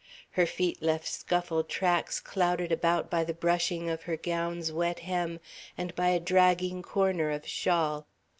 Her 0.31 0.47
feet 0.47 0.81
left 0.81 1.05
scuffled 1.07 1.69
tracks 1.69 2.19
clouded 2.19 2.71
about 2.71 3.07
by 3.11 3.23
the 3.23 3.35
brushing 3.35 3.87
of 3.87 4.01
her 4.05 4.17
gown's 4.17 4.71
wet 4.71 5.01
hem 5.01 5.39
and 5.77 5.93
by 5.93 6.07
a 6.07 6.19
dragging 6.19 6.81
corner 6.81 7.29
of 7.29 7.45
shawl. 7.47 8.07